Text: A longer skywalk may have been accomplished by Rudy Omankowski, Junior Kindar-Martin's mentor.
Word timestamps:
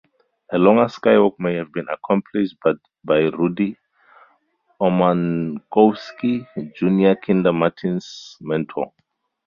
A 0.51 0.57
longer 0.57 0.85
skywalk 0.87 1.35
may 1.37 1.53
have 1.53 1.71
been 1.71 1.87
accomplished 1.87 2.55
by 3.05 3.19
Rudy 3.19 3.77
Omankowski, 4.79 6.47
Junior 6.75 7.15
Kindar-Martin's 7.17 8.35
mentor. 8.41 8.91